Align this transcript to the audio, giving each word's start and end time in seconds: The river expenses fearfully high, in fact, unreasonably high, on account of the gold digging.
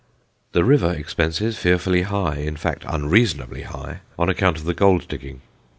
The 0.53 0.63
river 0.63 0.91
expenses 0.91 1.59
fearfully 1.59 2.01
high, 2.01 2.37
in 2.37 2.55
fact, 2.57 2.85
unreasonably 2.87 3.61
high, 3.61 3.99
on 4.17 4.29
account 4.29 4.57
of 4.57 4.63
the 4.63 4.73
gold 4.73 5.07
digging. 5.07 5.41